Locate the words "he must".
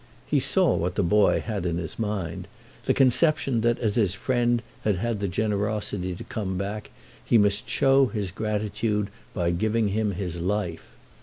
7.23-7.69